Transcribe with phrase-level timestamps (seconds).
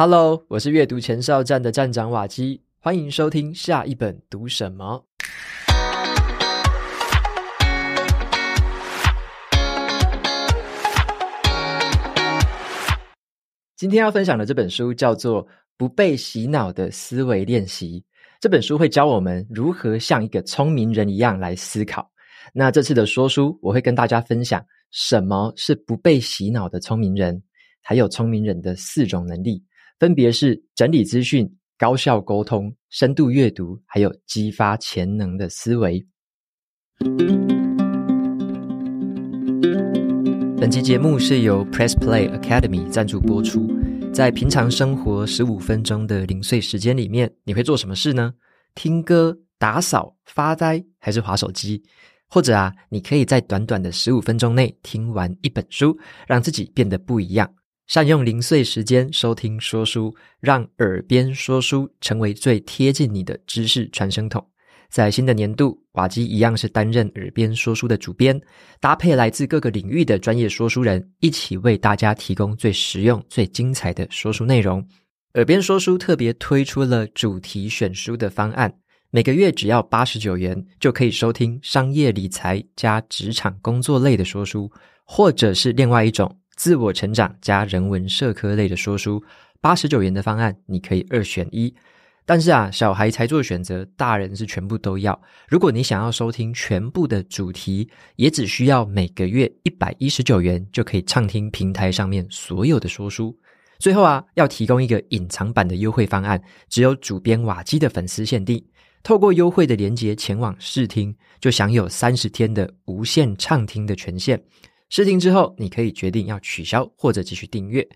[0.00, 5.04] Hello，我是阅读前哨站的站长瓦基，欢迎收听下一本读什么。
[13.74, 15.44] 今天要分享的这本书叫做
[15.76, 18.00] 《不被洗脑的思维练习》。
[18.40, 22.08] 这本书会教我们如何像一个聪明人一样来思考。
[22.54, 27.42] 那这次的说书，我会跟大家分享什么是不被洗脑的聪明人，
[27.82, 29.60] 还有聪明人的四种能力。
[29.98, 36.06] 分别是整理资讯、高效沟通、深度阅读，还有激发潜能的思维。
[40.56, 43.68] 本期节目是由 Press Play Academy 赞助播出。
[44.12, 48.34] 在平常生活十五分钟的零碎时间里面，你会做什么事呢？
[48.76, 51.82] 听歌、打扫、发呆，还是划手机？
[52.28, 57.52] 或者啊，你可以在短短的十五分钟内听完一本书，让自己变得不一样。
[57.88, 64.46] 善用零碎时间收听说书，让耳边说书成为最贴近你的知识传声筒。
[64.90, 68.38] 在新的年度，瓦基一样是担任耳边说书的主编，
[68.78, 74.86] 搭配来自各个领域的专业说书人，一起为大家提供最实用、最精彩的说书内容。
[75.32, 78.70] 耳边说书特别推出了主题选书的方案，
[79.10, 84.70] 每个月只要八十九元，就可以收听商业理财加职场工作类的说书，
[85.04, 86.38] 或者是另外一种。
[86.58, 89.22] 自我成长加人文社科类的说书，
[89.60, 91.72] 八十九元的方案，你可以二选一。
[92.26, 95.18] 但是啊，小孩才做选择，大人是全部都要。
[95.48, 103.38] 如果你想要收听全部的主题，也只需要每个月一百一十九元，就可以畅听平台上面所有的说书。
[103.78, 108.60] 最后啊，要提供一个隐藏版的优惠方案，只有主编瓦基的粉丝限定。
[109.04, 114.42] 透过优惠的连接前往试听，就享有三十天的无限畅听的权限。
[114.90, 117.86] 试听之后，你可以决定要取消或者继续订阅。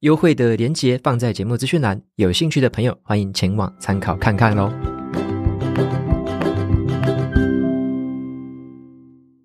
[0.00, 4.68] 优惠的链接放在节目资讯栏，有兴趣的朋友欢迎前往参考看看喽。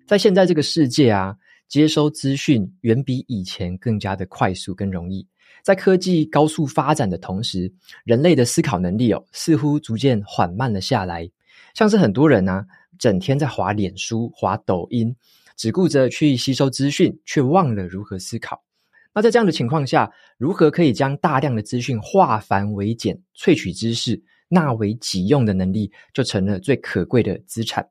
[0.08, 1.36] 在现在这个世界啊，
[1.68, 5.24] 接收资讯远比以前更加的快速跟容易。
[5.62, 7.72] 在科技高速发展的同时，
[8.02, 11.30] 人类的思考能力哦，似乎逐渐缓慢了下来。
[11.74, 12.66] 像是很多人啊，
[12.98, 15.14] 整天在滑脸书、滑抖音。
[15.58, 18.64] 只顾着去吸收资讯，却忘了如何思考。
[19.12, 27.86] 那在这样的情况下，如何可以将大量的资讯化繁为简、萃取知识、纳为己用的能力，就成了最可贵的资产。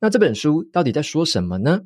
[0.00, 1.80] 那这本书到底在说什么呢？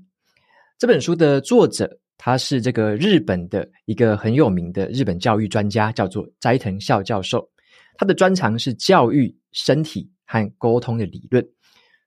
[0.78, 7.50] 这本书的作者，他是这个日本的一个很有名的日本教育专家，叫做斋藤孝教授。
[7.96, 11.44] 他的专长是教育、身体和沟通的理论。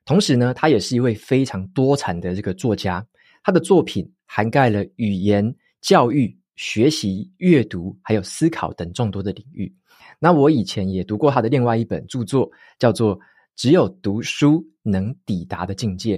[0.05, 3.05] 同时呢，他也是一位非常多产的这个作家。
[3.43, 9.73] 他的作品涵盖了语言、教育、学习、阅读，还有思考等众多的领域。
[10.19, 13.17] 那我以前也读过他的另外一本著作，叫做
[13.55, 16.17] 《只有读书能抵达的境界》。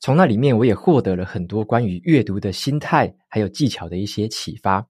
[0.00, 4.86] 从那里面，我也获得了很多关于阅读的心态还有技巧的一些启发。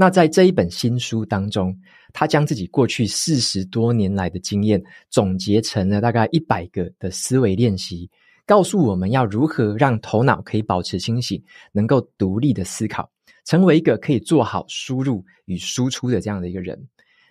[0.00, 1.78] 那在这一本新书当中，
[2.14, 8.08] 他将自己过去四十多年来的经验总结成了大概一百个的思维练习，
[8.46, 13.10] 告诉我们要如何让头脑可以保持清醒，能够独立的思考，
[13.44, 16.82] 成为一个可以做好输入与输出的这样的一个人。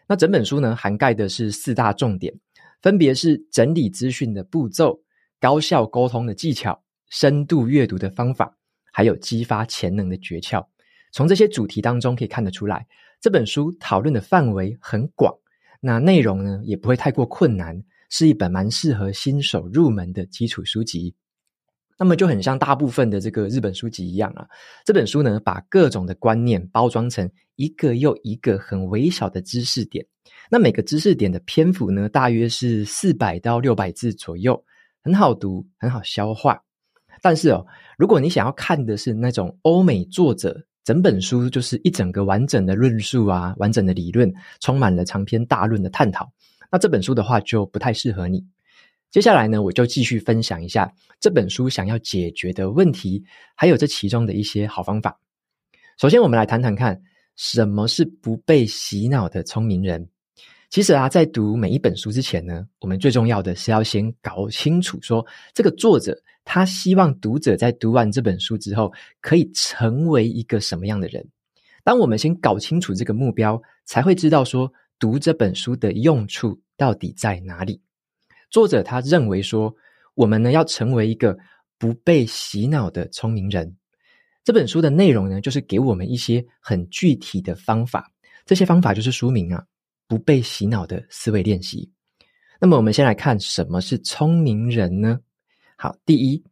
[0.07, 2.31] 那整本书呢，涵盖的是四大重点，
[2.83, 4.95] 分别是整理资讯的步骤、
[5.39, 6.79] 高效沟通的技巧、
[7.09, 8.55] 深度阅读的方法，
[8.93, 10.63] 还有激发潜能的诀窍。
[11.11, 12.85] 从这些主题当中可以看得出来，
[13.19, 15.33] 这本书讨论的范围很广，
[15.81, 21.15] 那内容呢也不会太过困难，是一本蛮适合新手入门的基础书籍。
[21.97, 24.47] 那么就很像大部分的这个日本书籍一样啊，
[24.85, 30.05] 这本书呢把各种的观念包装成一个又一个很微小的知识点，
[30.49, 34.63] 那每个知识点的篇幅呢大约是四百到六百字左右，
[35.03, 36.63] 很好读，很好消化。
[37.21, 37.65] 但是哦，
[37.97, 46.27] 如果你想要看的是那种欧美作者，整本书就是一整个完整的论述啊，完整的理论，充满了长篇大论的探讨。
[46.71, 48.43] 那这本书的话就不太适合你。
[49.11, 53.23] 接下来呢，我就继续分享一下这本书想要解决的问题，
[53.53, 55.15] 还有这其中的一些好方法。
[55.99, 56.99] 首先，我们来谈谈看
[57.35, 60.09] 什么是不被洗脑的聪明人。
[60.71, 65.23] 其实啊，在读每一本书之前呢，我们最重要的是要先搞清楚说
[65.53, 66.19] 这个作者。
[66.51, 68.91] 他希望读者在读完这本书之后，
[69.21, 71.23] 可以成为一个什么样的人？
[71.83, 77.79] 当我们先搞清楚这个目标，才会知道说读这本书的用处到底在哪里。
[78.49, 79.71] 作者他认为说，
[80.15, 81.37] 我们呢要成为一个
[81.77, 83.77] 不被洗脑的聪明人。
[84.43, 88.11] 这本书的内容呢，就是给我们一些很具体的方法。
[88.47, 89.63] 这些方法就是书名啊，
[90.07, 91.91] 不被洗脑的思维练习。
[92.59, 95.19] 那么，我们先来看什么是聪明人呢？
[95.81, 96.43] 好，第一，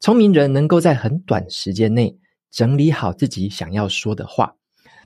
[0.00, 2.18] 聪明人能够在很短时间内
[2.50, 4.56] 整理好自己想要说的话，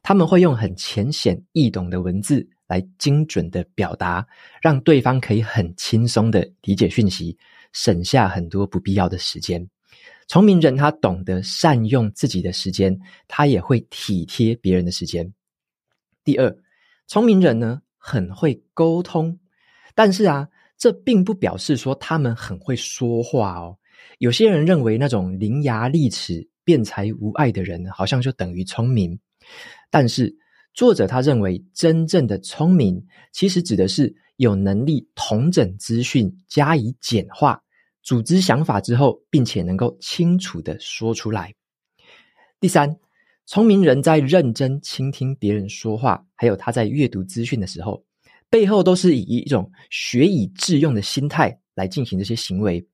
[0.01, 4.25] 他们会用很浅显易懂的文字来精准的表达，
[4.63, 7.37] 让对方可以很轻松的理解讯息，
[7.73, 9.69] 省下很多不必要的时间。
[10.29, 12.97] 聪明人他懂得善用自己的时间，
[13.27, 15.35] 他也会体贴别人的时间。
[16.23, 16.57] 第二，
[17.09, 19.41] 聪明人呢，很会沟通。
[19.97, 23.77] 但是啊，这并不表示说他们很会说话哦。
[24.19, 29.19] 有些人认为那种伶牙俐齿、辩才无碍的人，好像就等于聪明。
[29.91, 30.35] 但是
[30.75, 37.61] 作者他认为，真正的聪明，其实指的是有能力统整资讯、加以简化、
[38.03, 41.53] 组织想法之后，并且能够清楚地说出来。
[42.61, 42.97] 第三，
[43.47, 48.05] 聪明人在认真倾听别人说话，还有他在阅读资讯的时候。
[48.51, 52.87] 背后都是以一种学以致用的心态来进行这些行为。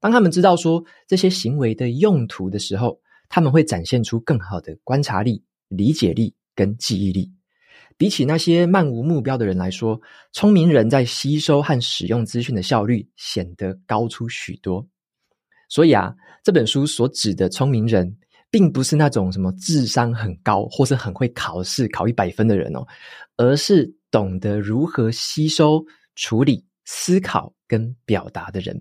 [0.00, 7.32] 当他们知道说这些行为的用途的时候，他们会展现出更好的观察力、理解力跟记忆力。
[7.96, 9.98] 比起那些漫无目标的人来说，
[10.32, 14.86] 聪明人在吸收和使用资讯的效率显得高出许多。
[15.68, 16.14] 所以啊，
[16.44, 18.18] 这本书所指的聪明人，
[18.50, 22.86] 并不是那种什么智商很高或是很会考试考一百分的人哦，
[23.36, 23.94] 而是。
[24.08, 25.84] 懂得如何吸收、
[26.14, 28.80] 处理、思考跟表达的人，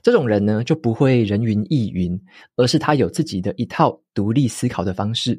[0.00, 2.18] 这种人呢，就不会人云亦云，
[2.56, 5.38] 而是他有自己的一套独立思考的方式。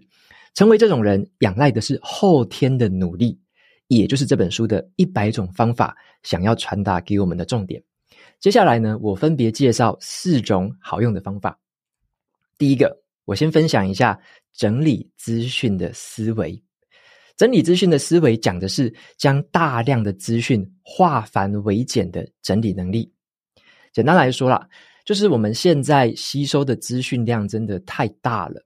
[0.54, 3.39] 成为这种人，仰赖的是后天的努力，
[3.88, 7.81] 也就是这本书的一百种方法想要传达给我们的重点。
[8.39, 11.57] 接下来呢，我分别介绍四种好用的方法。
[12.59, 14.19] 第一个，我先分享一下
[14.53, 16.61] 整理资讯的思维。
[17.35, 23.11] 整理资讯的思维讲的是将大量的资讯化繁为简的整理能力。
[23.91, 24.67] 简单来说啦，
[25.03, 28.63] 就是我们现在吸收的资讯量真的太大了。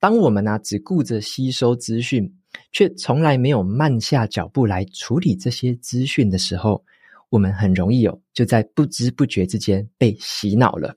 [0.00, 2.28] 当我们呢、只顾着吸收资讯，
[2.72, 6.82] 却从来没有慢下脚步来处理这些资讯的时候，
[7.28, 10.96] 我们很容易有就在不知不觉之间被洗脑了。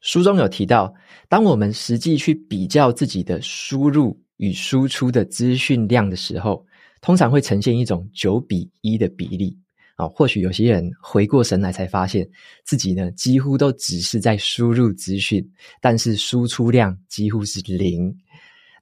[0.00, 0.92] 书中有提到，
[1.28, 4.20] 当我们实际去比较自己的输入。
[4.40, 6.64] 与输出的资讯量的时候，
[7.02, 9.54] 通常会呈现一种九比一的比例
[9.96, 10.08] 啊。
[10.08, 12.26] 或许有些人回过神来才发现
[12.64, 15.46] 自己呢，几乎都只是在输入资讯，
[15.78, 18.10] 但是输出量几乎是零。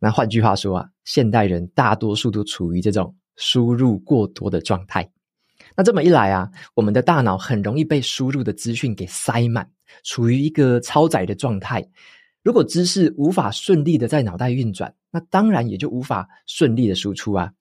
[0.00, 5.10] 那换句话说啊，现代人大多数都处于这种输入过多的状态。
[5.78, 9.70] 那这么一来啊，我们的大脑很容易被输入的资讯给塞满，
[10.02, 11.88] 处于一个超载的状态。
[12.42, 17.52] 如果知识无法顺利的在脑袋运转，那当然也就无法顺利的输出啊。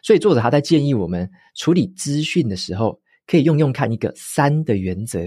[0.00, 5.18] 所以作者他在建议我们处理资讯的时候，可以用用看一个三的原则，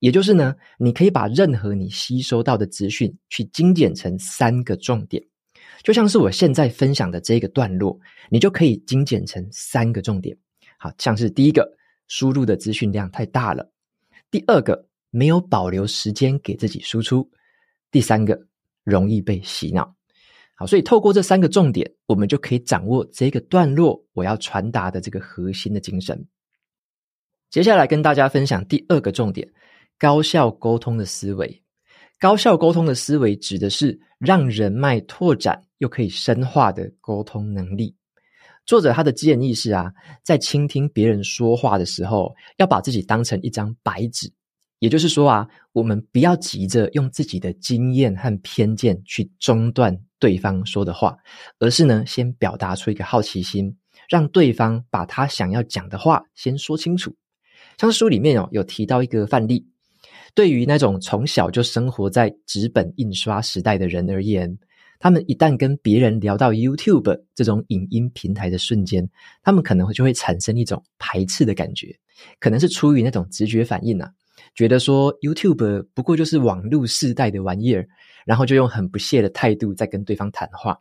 [0.00, 5.24] 也就是呢，你可以把任何你吸收到的资讯去精简成三个重点，
[5.82, 7.98] 就像是我现在分享的这个段落，
[8.28, 10.36] 你就可以精简成三个重点。
[10.82, 11.76] 好，像是第一个，
[12.08, 13.62] 输入的资讯量太大了；
[14.30, 17.30] 第二个，没有保留时间给自己输出。
[17.90, 18.40] 第三个，
[18.82, 19.94] 容易被洗脑。
[20.54, 26.26] 好，所以透过这三个重点，我们就可以掌握这个段落我要传达的这个核心的精神。
[27.50, 29.46] 接下来跟大家分享第二个重点：
[29.98, 31.62] 高效沟通的思维。
[32.18, 37.94] 高效沟通的思维指的是让人脉拓展又可以深化的沟通能力。
[38.70, 44.32] 作者他的建议是啊，在倾听别人说话的时候，要把自己当成一张白纸。
[44.78, 51.16] 也就是说啊，我们不要急着用自己的经验和偏见去中断对方说的话，
[51.58, 53.76] 而是呢，先表达出一个好奇心，
[54.08, 57.12] 让对方把他想要讲的话先说清楚。
[57.76, 59.66] 像书里面哦，有提到一个范例，
[60.32, 64.56] 对于那种从小就生活在纸本印刷时代的人而言，
[65.00, 69.08] 他们一旦跟别人聊到 YouTube 这种影音平台的瞬间，
[69.42, 71.98] 他们可能就会产生一种排斥的感觉，
[72.38, 74.12] 可能是出于那种直觉反应啊。
[74.54, 77.88] 觉得说 YouTube 不过就是网络世代的玩意儿，
[78.26, 80.78] 然后就用很不屑的态度在跟对方谈话。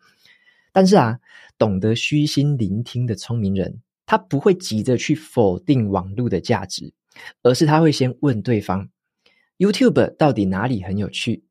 [0.73, 1.17] 但是啊，
[1.57, 6.91] 懂得虚心聆听的聪明人，他不会急着去否定网络的价值，
[7.41, 8.89] 而是他会先问对方
[9.57, 11.43] ：YouTube 到底哪里很有趣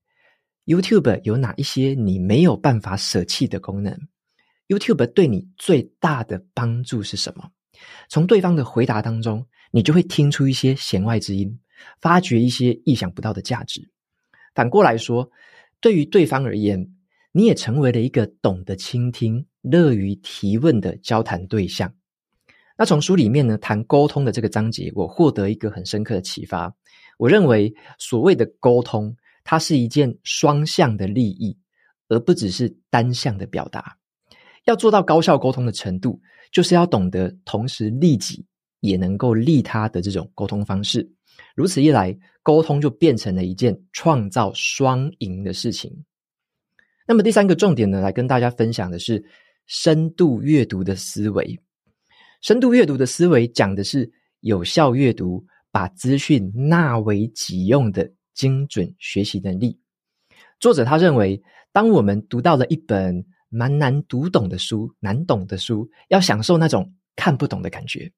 [0.68, 3.98] ？YouTube 有哪一些你没有办法舍弃的功能
[4.68, 7.50] ？YouTube 对你最大的帮助是什么？
[8.08, 11.58] 从对方的回答当中，你就会听出一些弦外之音。
[12.00, 13.88] 发掘一些意想不到的价值。
[14.52, 15.30] 反过来说，
[15.80, 16.92] 对于对方而言，
[17.30, 21.94] 你也成为了一个懂得倾听、乐于提问的交谈对象。
[22.76, 26.74] 那从书里面呢谈沟通的这个章节，我获得一个很深刻的启发。
[27.16, 29.16] 我认为所谓的沟通，
[29.50, 31.56] 它是一件双向的利益，
[32.08, 33.96] 而不只是单向的表达。
[34.66, 36.20] 要做到高效沟通的程度，
[36.52, 38.44] 就是要懂得同时利己
[38.80, 41.10] 也能够利他的这种沟通方式。
[41.54, 46.04] 如此一来，沟通就变成了一件创造双赢的事情。
[47.06, 49.24] 那么第三个重点呢，来跟大家分享的是
[49.64, 51.58] 深度阅读的思维。
[52.42, 59.76] 深度阅读的思维讲的是有效阅读，把资讯纳为己用的精准学习能力。
[60.60, 61.42] 作者他认为，
[61.72, 68.10] 当我们读到了一本蛮难读懂的书、难懂的书，要享受那种看不懂的感觉。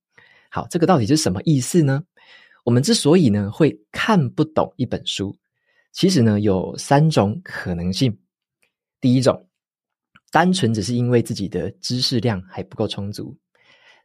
[0.50, 2.05] 好，这个到底是什么意思呢？
[2.65, 5.35] 我们之所以呢会看不懂一本书，
[5.93, 8.19] 其实呢有三种可能性。
[9.00, 9.49] 第一种，
[10.31, 13.35] 单纯只是因为自己的知识量还不够充足。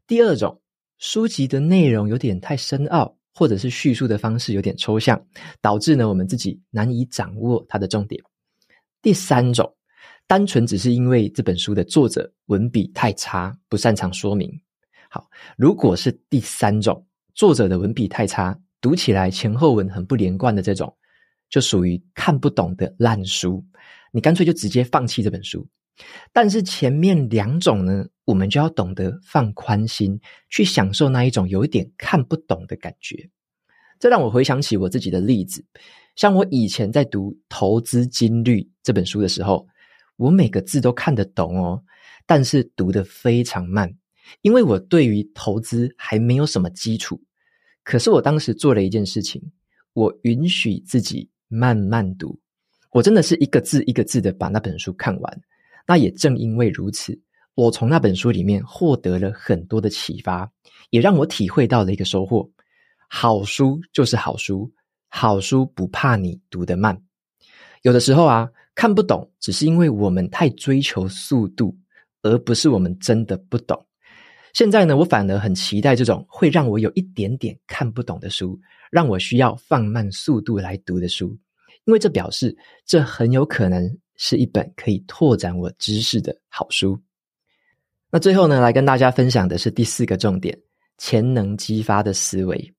[0.07, 0.61] 第二种，
[0.97, 5.21] 书籍的内容有点太深奥，或者是叙述的方式有点抽象，
[5.61, 8.23] 导致呢我们自己难以掌握它的重点。
[9.01, 9.71] 第三种，
[10.25, 14.49] 单纯只是因为这本书的作者文笔太差，不擅长说明。
[15.09, 20.95] 好，如果是第三种，作者的文笔太差，读起来前后文很不连贯的这种，
[21.49, 23.63] 就属于看不懂的烂书，
[24.11, 25.67] 你干脆就直接放弃这本书。
[26.33, 33.29] 但是前面两种呢，我们就要懂得放宽心，去享受那一种有一点看不懂的感觉。
[33.99, 35.63] 这让我回想起我自己的例子，
[36.15, 39.67] 像我以前在读《投资金律》这本书的时候，
[40.17, 41.81] 我每个字都看得懂哦，
[42.25, 43.95] 但是读得非常慢，
[44.41, 47.21] 因为我对于投资还没有什么基础。
[47.83, 49.41] 可是我当时做了一件事情，
[49.93, 52.39] 我允许自己慢慢读，
[52.91, 55.41] 我真的是一个字一个字的把那本书看完。
[55.87, 57.19] 那也正因为如此，
[57.53, 60.51] 我从那本书里面获得了很多的启发，
[60.89, 62.49] 也让我体会到了一个收获：
[63.07, 64.71] 好书就是好书，
[65.09, 66.99] 好书不怕你读得慢。
[67.83, 71.77] 有的时候啊，看不懂只是因为我们太追求速度，
[72.23, 73.85] 而不是我们真的不懂。
[74.53, 81.37] 现在呢，我反而很期待这种会让我有一点点看不懂的书，让我需要放慢速度来读的书，
[81.83, 83.97] 因为这表示这很有可能。
[84.17, 86.99] 是一本可以拓展我知识的好书。
[88.11, 90.57] 那最后呢，来跟大家分享的是第四个重点：
[90.97, 92.73] 潜能激发的思维。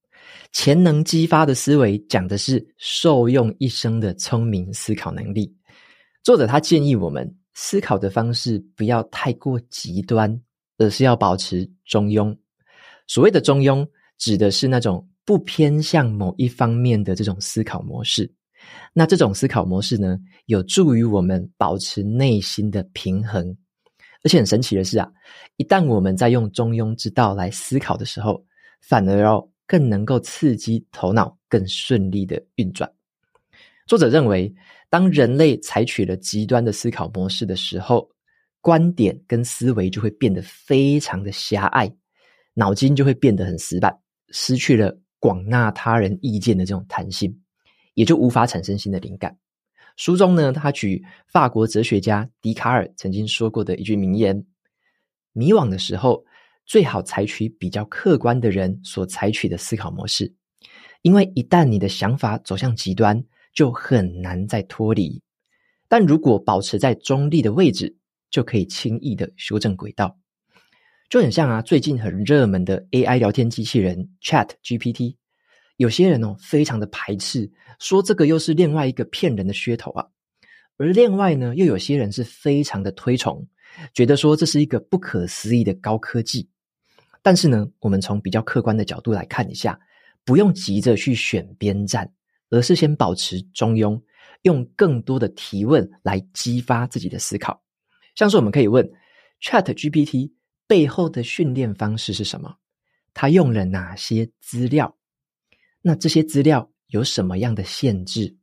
[0.52, 5.54] 潜能激发的思维讲的是受用一生的聪明思考能力。
[6.22, 10.40] 作者他建议我们思考的方式不要太过极端，
[10.78, 12.36] 而是要保持中庸。
[13.06, 13.86] 所谓的中庸，
[14.18, 18.32] 指的是那种不偏向某一方面的这种思考模式。
[18.92, 23.56] 那这种思考模式呢，有助于我们保持内心的平衡。
[24.24, 25.08] 而且很神奇的是啊，
[25.56, 28.44] 一旦我们在用中庸之道来思考的时候，
[28.80, 32.90] 反而要更能够刺激头脑更顺利的运转。
[33.86, 34.52] 作者认为，
[34.90, 38.08] 当人类采取了极端的思考模式的时候，
[38.60, 41.88] 观点跟思维就会变得非常的狭隘，
[42.54, 43.96] 脑筋就会变得很死板，
[44.30, 47.40] 失去了广纳他人意见的这种弹性。
[47.96, 49.36] 也就无法产生新的灵感。
[49.96, 54.44] 书中呢，他举法国哲学家笛卡尔曾经说过的一句名言
[55.32, 56.22] ：“迷惘的时候，
[56.66, 60.30] 最好采取比较客观的人所采取的思考模式，
[61.00, 63.24] 因为一旦你的想法走向极端，
[63.54, 65.22] 就很难再脱离。
[65.88, 67.96] 但如果保持在中立的位置，
[68.28, 70.14] 就可以轻易的修正轨道。”
[71.08, 75.14] 就很像啊，最近很热门的 AI 聊天机器人 ChatGPT。
[75.76, 80.06] 有些人哦，非常的排斥，说这个又是另外一个骗人的噱头啊。
[80.78, 83.46] 而另外呢，又有些人是非常的推崇，
[83.94, 86.48] 觉得说这是一个不可思议的高科技。
[87.22, 89.78] 但是呢，我们从比较客观的角度来看一下，
[90.24, 92.10] 不用急着去选边站，
[92.50, 94.00] 而是先保持中庸，
[94.42, 97.62] 用更多的提问来激发自己的思考。
[98.14, 98.88] 像是我们可以问
[99.42, 100.32] ChatGPT
[100.66, 102.56] 背后的训练方式是什么？
[103.12, 104.96] 它用了哪些资料？
[105.88, 108.36] 那这些资料有什么样的限制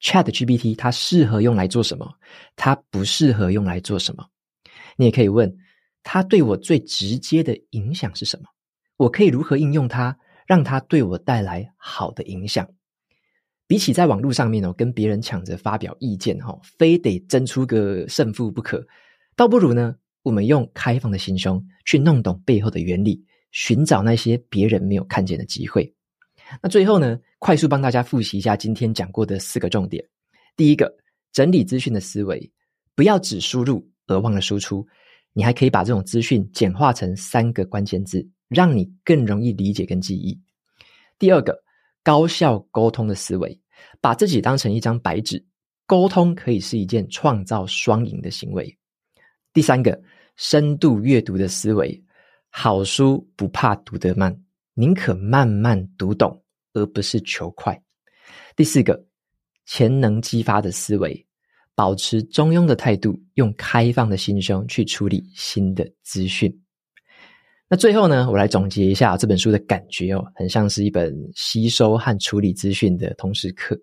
[0.00, 2.10] ？ChatGPT 它适合用来做什么？
[2.56, 4.24] 它不适合用来做什么？
[4.96, 5.54] 你也可以问
[6.02, 8.48] 它对我最直接的影响是什么？
[8.96, 10.16] 我可以如何应用它，
[10.46, 12.66] 让它对我带来好的影响？
[13.66, 18.82] 比起在网络上面哦，跟别人抢着发表意见哈，非得争出个胜负不可，
[19.36, 25.93] 倒不如呢，我们用开放的心胸去弄懂背后的原理，寻找那些别人没有看见的机会。
[26.62, 30.04] 那最后呢，快速帮大家复习一下今天讲过的四个重点。
[30.56, 30.94] 第一个，
[31.32, 32.50] 整理资讯的思维，
[32.94, 34.86] 不要只输入而忘了输出。
[35.32, 40.40] 你还可以把这种资讯简化成三个关键字，让你更容易理解跟记忆。
[41.18, 41.60] 第二个，
[42.04, 43.60] 高效沟通的思维，
[44.00, 45.44] 把自己当成一张白纸，
[45.86, 48.78] 沟通可以是一件创造双赢的行为。
[49.52, 50.00] 第三个，
[50.36, 52.00] 深度阅读的思维，
[52.48, 54.40] 好书不怕读得慢，
[54.74, 56.43] 宁可慢慢读懂，
[56.74, 57.80] 而不是求快。
[58.54, 59.02] 第四个，
[59.64, 61.26] 潜能激发的思维，
[61.74, 66.54] 保持中庸的态度，用开放的心胸去处理新的资讯。
[67.66, 73.74] 那最后呢，我来总结一下这本书的感觉哦，很像是一本吸收和处理资讯的通识课。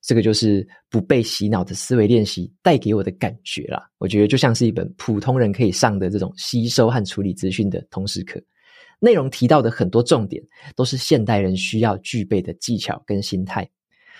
[0.00, 3.86] 这个就是不被洗脑的思维练习带给我的感觉啦。
[3.98, 8.40] 我觉得就像是一本普通人可以上的这种吸收和处理资讯的通识课，
[9.00, 10.42] 内容提到的很多重点
[10.74, 13.68] 都是现代人需要具备的技巧跟心态。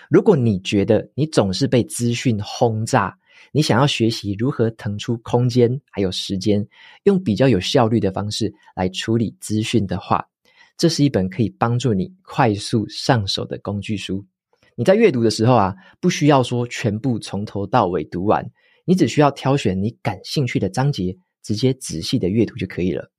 [0.08, 3.18] 如果你觉得你总是被资讯轰炸，
[3.52, 6.66] 你想要学习如何腾出空间还有时间，
[7.04, 10.24] 用比较有效率的方式来处理资讯的话，
[10.76, 14.24] 这是一本可以帮助你快速上手的工具书。
[14.76, 18.48] 你在阅读的时候啊，不需要说全部从头到尾读完，
[18.84, 23.10] 你只需要挑选你感兴趣的章节，直接仔细的阅读就可以了。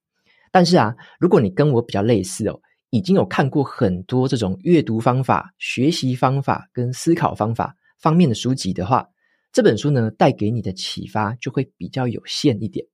[0.51, 9.07] 但是啊，如果你跟我比较类似哦，已经有看过很多这种阅读方法、学习方法跟思考方法方面的书籍的话，
[9.51, 12.85] 这本书呢，带给你的启发就会比较有限一点。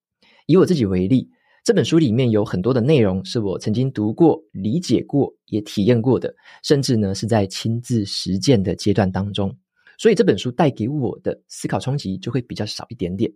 [0.45, 1.29] 以我自己为例。
[1.63, 6.31] 这本书里面有很多的内容是我曾经读过、理解过、也体验过的，
[6.61, 9.51] 甚至呢是在亲自实践的阶段当中，
[9.97, 13.33] 所以这本书带给我的思考冲击就会比较少一点点。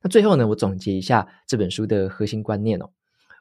[0.00, 2.88] 那最后呢，我总结一下这本书的核心观念哦。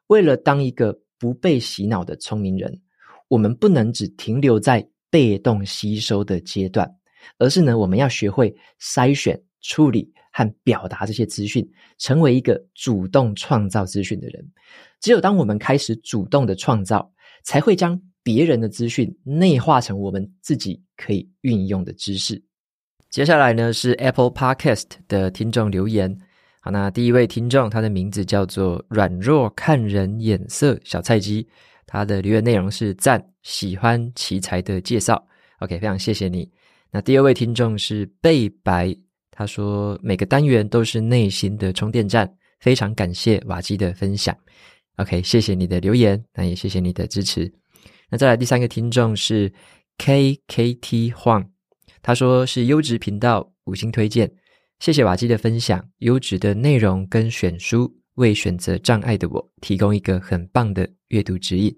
[0.08, 2.82] 为了当一个不被洗脑的聪明人，
[3.28, 6.90] 我们不能只停留在被动吸收的阶段，
[7.38, 10.12] 而是呢，我们要学会筛选、处理。
[10.30, 14.48] 和表达这些资讯，成为一个主动创造资讯的人。
[15.02, 17.12] 只有当我们开始主动的创造，
[17.44, 22.40] 才会将别人的资讯内化成我们自己可以运用的知识。
[23.10, 26.16] 接下来呢，是 Apple Podcast 的听众留言。
[26.72, 31.48] 那第一位听众，他的名字叫做软弱看人眼色小菜鸡，
[31.86, 35.22] 他的留言内容是赞，喜欢奇才的介绍。
[35.60, 36.50] OK，非常谢谢你。
[36.92, 38.96] 那第二位听众是贝白。
[39.30, 42.28] 他说：“每个单元都是内心的充电站，
[42.60, 44.36] 非常感谢瓦基的分享。
[44.96, 47.54] OK，谢谢你的留言，那也谢谢你的支持。
[48.10, 49.54] 那再来第三个听众是
[50.00, 51.46] KKT Huang，
[52.02, 54.32] 他说是优质频道，五星推荐，
[54.80, 61.76] 谢谢瓦基的分享，优质的内容跟选书，为选择障碍的我提供一个很棒的阅读指引。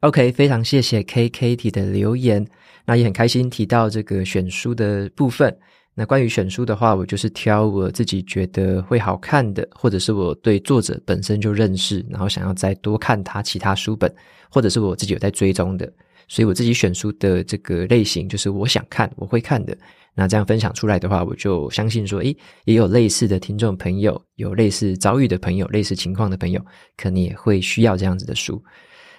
[0.00, 2.46] OK，非常谢谢 KKT 的留言，
[2.84, 5.56] 那也很开心提到这个选书的部分。”
[5.96, 14.12] 那关于选书的话，我就是挑我自己觉得会好看的，或者是我对作者本身就认识，然后想要再多看他其他书本，
[14.50, 15.90] 或者是我自己有在追踪的，
[16.28, 19.76] 所以我自己选书的这个类型就是我想看，我会看的。
[20.16, 26.64] 那这样分享出来的话，我就相信说，诶，也有类似的听众朋友，有类似遭遇的朋友，类似情况的朋友，
[26.96, 28.62] 可能也会需要这样子的书。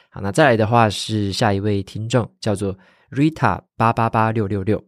[0.09, 2.77] 好，那再来的话是下一位听众，叫做
[3.11, 4.81] Rita 八八八六六六。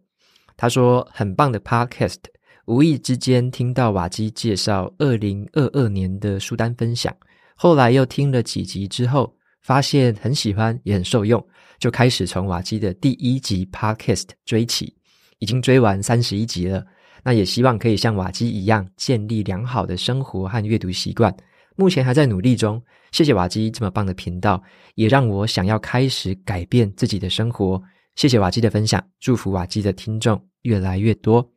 [0.56, 2.16] 他说：“很棒的 Podcast，
[2.64, 7.14] 无意之间听到瓦基介绍二零二二年的书单分享，
[7.54, 11.44] 后来又听了几集之后，发现很喜欢，也很受用，
[11.78, 14.94] 就开始从瓦基的第一集 Podcast 追起，
[15.38, 16.84] 已经追完三十一集了。
[17.22, 21.34] 那也希望可以像瓦基一样，建立良好的生活和阅读习惯。
[21.76, 22.82] 目前还在努力中。
[23.12, 24.62] 谢谢瓦基这么棒的频道，
[24.94, 27.82] 也让我想要开始改变自己的生活。
[28.16, 31.52] 谢谢瓦基的分享，祝福瓦基的听众。”越来越多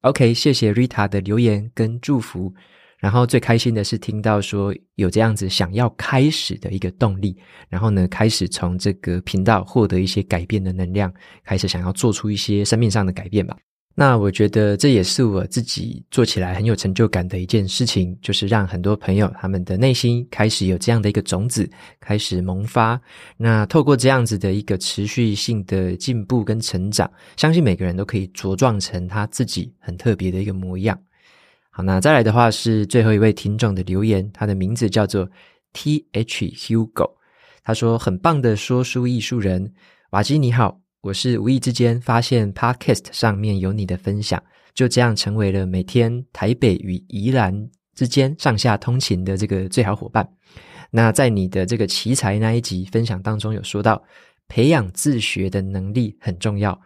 [0.00, 2.52] ，OK，谢谢 Rita 的留言跟祝福。
[3.02, 7.36] 然后最开心的是听到说有这样子想要开始的一个动力，
[7.68, 11.12] 然后呢，开始从这个频道获得一些改变的能量，
[11.42, 13.56] 开始想要做出一些生命上的改变吧。
[13.94, 22.98] 那我觉得这也是我自己做起来很有成就感的一件事情，就是让很多朋友他们的内心开始有这样的一个种子开始萌发。
[23.36, 30.98] 那透过这样子的一个持续性的进步跟成长，相信每个人都可以茁壮成他自己很特别的一个模样。
[31.74, 35.26] 好，那再来的话是最后一位听众的留言，他的名字叫做
[35.72, 37.12] T H Hugo，
[37.64, 39.72] 他说很棒的说书艺术人，
[40.10, 40.78] 瓦基你好。
[41.00, 44.40] 我是无意之间发现 Podcast 上面有你的分享，
[44.74, 50.28] 就这样成为了每天台北与宜兰之间上下通勤的这个最好伙伴。
[50.90, 54.04] 那在你的这个奇才那一集分享当中有说到，
[54.46, 56.78] 培养自学的能力很重要。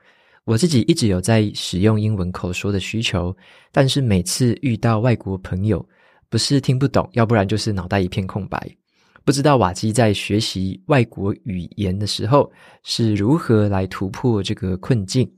[0.47, 3.37] 我自己一直有在使用英文口说的需求，
[3.73, 5.85] 但是每次遇到外国朋友，
[6.29, 8.77] 不是听不懂，要不然就是脑袋一片空白。
[9.25, 12.49] 不知道瓦基在学习外国语言的时候
[12.85, 15.29] 是如何来突破这个困境。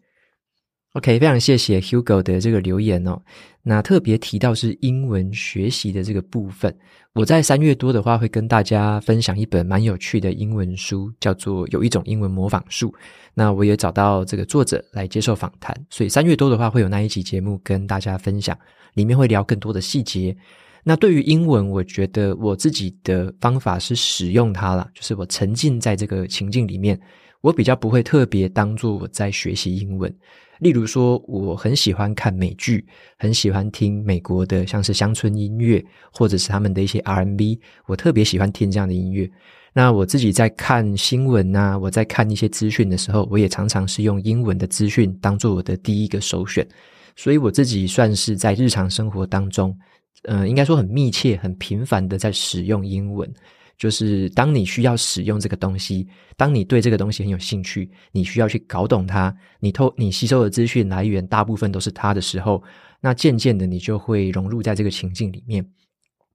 [0.99, 3.23] OK，非常谢谢 Hugo 的这个留言哦。
[3.63, 6.77] 那特别提到是英文学习的这个部分，
[7.13, 12.89] 我在三月多的话会跟大家分享一本蛮有趣的英文书，叫做《有一种英文模仿术》。
[13.33, 18.59] 那我也找到这个作者来接受访谈，所以三月多的话会有那一期节目跟大家分享，
[18.95, 20.37] 里面会聊更多的细节。
[20.83, 27.01] 那对于英文，我觉得我自己的方法是使用它啦，就是我沉浸在这个情境里面，
[27.40, 30.12] 我比较不会特别当做我在学习英文。
[30.59, 32.85] 例如说，我很喜欢看美剧，
[33.16, 39.31] 很喜欢听美国的像是乡村音乐，或者是他们的一些 R&B，我特别喜欢听这样的音乐。
[39.72, 46.66] 那我自己在看新闻啊，我在看一些资讯的时候，我也常常是用英文的资讯当做我的第一个首选。
[47.14, 49.77] 所以我自己算是在日常生活当中，
[50.22, 53.33] 呃，应该说很密切、很频繁的在使用英文。
[53.79, 62.62] 就是当你需要使用这个东西，当你对这个东西很有兴趣，你需要去搞懂它，你透你吸收的资讯来源大部分都是它的时候，
[63.01, 65.64] 那渐渐的你就会融入在这个情境里面。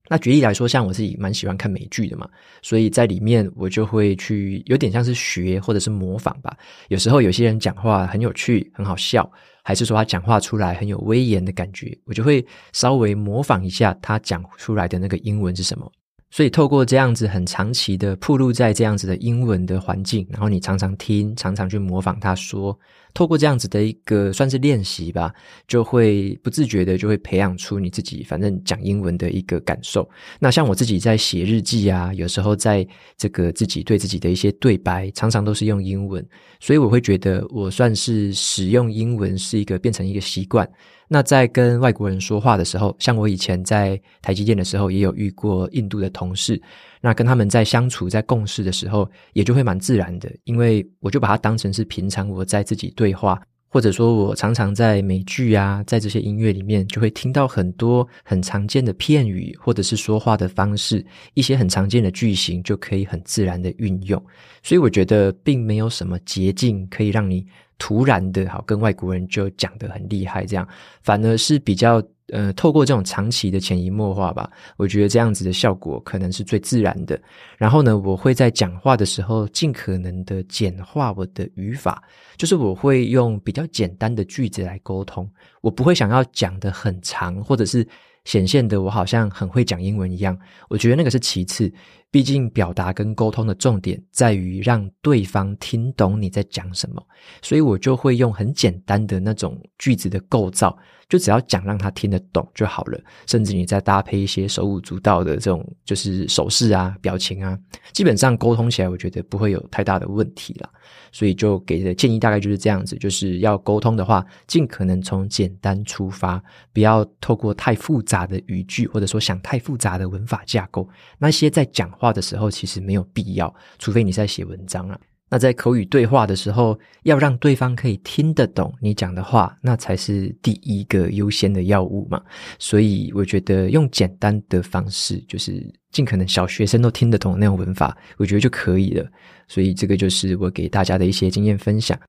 [0.09, 2.27] 那举例来说，像我自己蛮喜欢看美剧的嘛，
[2.61, 6.55] 所以在里面我就会去有点像是学或者是模仿吧。
[6.89, 9.29] 有时候有些人讲话很有趣、很好笑，
[9.63, 15.89] 还是说他讲话出来很有威严的感觉，我就会稍微模仿一下他讲出来的那个英文是什么。
[16.33, 22.75] 所以透过这样子很长期的铺露在这样子的英文的环境，然后你常常听，常常去模仿他说，
[23.13, 25.31] 透过这样子的一个算是练习吧，
[25.67, 30.09] 就会不自觉的就会培养出你自己反正讲英文的一个感受。
[30.39, 32.83] 那像我自己在写日记啊，有时候在
[33.15, 36.27] 这个自己对自己的一些对白，常常都是用英文，
[36.59, 40.67] 所以我会觉得我算是使用英文是一个变成一个习惯。
[41.13, 46.59] 那在跟外国人说话的时候，像我以前在台积电的时候，也有遇过印度的同事。
[47.01, 64.19] 那跟他们在相处、在共事的时候，也就会蛮自然的，因为我就把它当成是平常我在自己对话，或者说我常常在美剧啊，在这些音乐里面，就会听到很多很常见的片语，或者是说话的方式，一些很常见的句型，就可以很自然的运用。
[64.63, 67.45] 所以我觉得并没有什么捷径可以让你。
[67.77, 70.67] 突然的，好，跟外国人就讲得很厉害，这样
[71.01, 77.19] 反而是比较呃，透过这种长期的潜移默化吧，我觉得这样子的效果可能是最自然的。
[77.57, 82.01] 然后呢，我会在讲话的时候尽可能的简化我的语法，
[82.37, 85.29] 就是我会用比较简单的句子来沟通，
[85.61, 87.85] 我不会想要讲得很长，或者是
[88.25, 90.37] 显现的我好像很会讲英文一样。
[90.69, 91.71] 我觉得那个是其次。
[92.11, 97.03] 毕竟，表达跟沟通的重点在于让对方听懂你在讲什么，
[97.41, 100.77] 所以我就会用很简单的那种句子的构造，
[101.09, 103.01] 就只要讲让他听得懂就好了。
[103.25, 107.57] 甚至你再搭配一些手舞足蹈的这种，就是手势啊、表情啊，
[107.93, 110.69] 基本上沟通起来，我觉得不会有太大的问题啦。
[111.11, 120.87] 所以就给的建议大概就是这样子，就是要沟通的话，尽可能从简单出发，不要透过太复杂的语句，或者说想太复杂的文法架构。
[121.17, 124.99] 那些在讲话的时候其实没有必要，除非你在写文章啊。
[125.33, 132.23] 那在口语对话的时候，要让对方可以听得懂你讲的话，那才是第一个优先的要务嘛。
[132.59, 139.09] 所以我觉得用简单的方式，就是尽可能小学生都听得懂的那种文法，我觉得就可以了。
[139.47, 141.99] 所以这个就是我给大家的一些经验分享。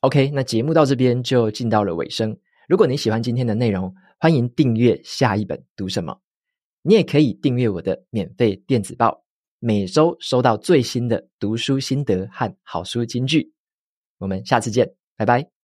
[0.00, 2.36] OK，那节目到这边就进到了尾声。
[2.68, 6.20] 如果你喜欢今天的内容，欢迎订阅下一本读什么。
[6.82, 9.21] 你也可以订阅我的免费电子报。
[9.64, 13.52] 每周收到最新的读书心得和好书金句，
[14.18, 15.61] 我们下次见，拜拜。